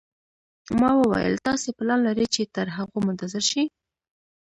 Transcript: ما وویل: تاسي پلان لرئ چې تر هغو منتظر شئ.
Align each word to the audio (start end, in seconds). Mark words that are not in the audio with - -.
ما 0.79 0.91
وویل: 1.01 1.33
تاسي 1.47 1.69
پلان 1.77 1.99
لرئ 2.05 2.27
چې 2.35 2.43
تر 2.55 2.67
هغو 2.77 2.97
منتظر 3.07 3.43
شئ. 3.51 3.63